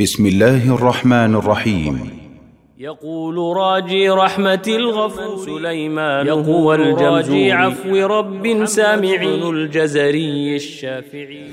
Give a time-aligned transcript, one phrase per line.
[0.00, 2.10] بسم الله الرحمن الرحيم.
[2.78, 11.48] يقول راجي رحمة الغفور سليمان هو الراجي عفو رب سامع الجزري الشافعي.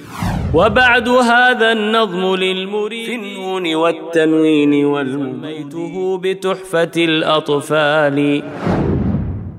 [0.54, 8.44] وبعد هذا النظم للمريد في النون والتنوين والميته بتحفة الأطفال.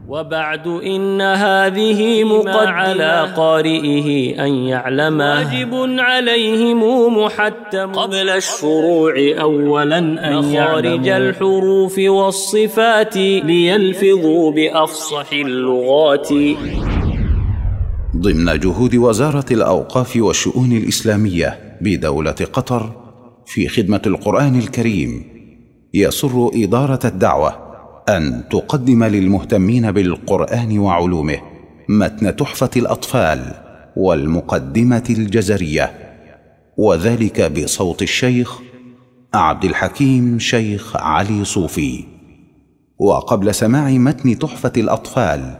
[0.08, 6.80] وبعد إن هذه مقد على قارئه أن يعلم واجب عليهم
[7.24, 7.92] محتم.
[7.92, 16.28] قبل الشروع أولا أن يخارج الحروف والصفات ليلفظوا بأفصح اللغات.
[18.16, 22.90] ضمن جهود وزارة الأوقاف والشؤون الإسلامية بدولة قطر
[23.46, 25.24] في خدمة القرآن الكريم
[25.94, 27.63] يسر إدارة الدعوة
[28.08, 31.38] أن تقدم للمهتمين بالقرآن وعلومه
[31.88, 33.54] متن تحفة الأطفال
[33.96, 35.92] والمقدمة الجزرية
[36.76, 38.58] وذلك بصوت الشيخ
[39.34, 42.04] عبد الحكيم شيخ علي صوفي.
[42.98, 45.56] وقبل سماع متن تحفة الأطفال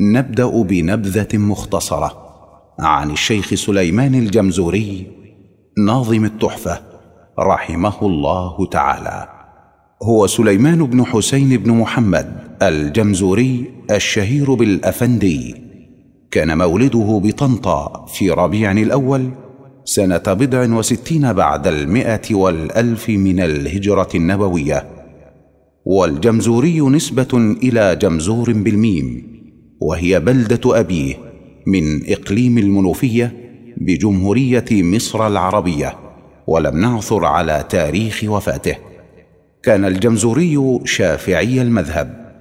[0.00, 2.22] نبدأ بنبذة مختصرة
[2.80, 5.06] عن الشيخ سليمان الجمزوري
[5.78, 6.80] ناظم التحفة
[7.38, 9.41] رحمه الله تعالى.
[10.02, 12.26] هو سليمان بن حسين بن محمد
[12.62, 15.54] الجمزوري الشهير بالأفندي.
[16.30, 19.30] كان مولده بطنطا في ربيع الأول
[19.84, 24.86] سنة بضع وستين بعد المئة والألف من الهجرة النبوية.
[25.84, 29.32] والجمزوري نسبة إلى جمزور بالميم
[29.80, 31.14] وهي بلدة أبيه
[31.66, 33.32] من إقليم المنوفية
[33.76, 35.94] بجمهورية مصر العربية
[36.46, 38.91] ولم نعثر على تاريخ وفاته.
[39.62, 42.32] كان الجمزوري شافعي المذهب.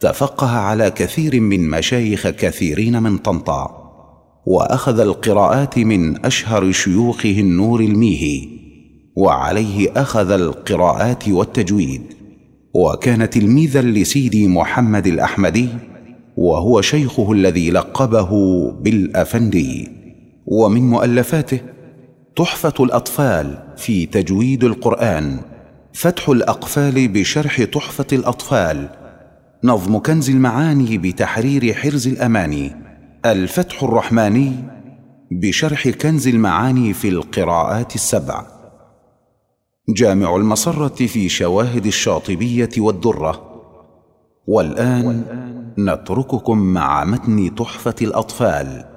[0.00, 3.76] تفقه على كثير من مشايخ كثيرين من طنطا
[4.46, 8.48] وأخذ القراءات من أشهر شيوخه النور الميهي
[9.16, 12.02] وعليه أخذ القراءات والتجويد.
[12.74, 15.68] وكان تلميذا لسيدي محمد الأحمدي
[16.36, 18.30] وهو شيخه الذي لقبه
[18.70, 19.88] بالأفندي.
[20.46, 21.60] ومن مؤلفاته
[22.36, 25.49] تحفة الأطفال في تجويد القرآن.
[25.92, 28.88] فتح الأقفال بشرح تحفة الأطفال.
[29.64, 32.76] نظم كنز المعاني بتحرير حرز الاماني
[33.26, 34.52] الفتح الرحماني
[35.30, 38.46] بشرح كنز المعاني في القراءات السبع.
[39.88, 43.46] جامع المسره في شواهد الشاطبية والدرة.
[44.46, 45.24] والآن
[45.78, 48.89] نترككم مع متن تحفة الأطفال.